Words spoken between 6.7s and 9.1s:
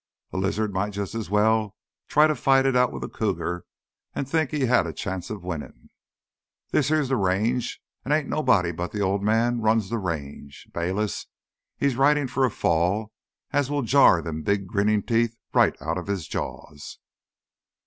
This here's th' Range, an' ain't nobody but th'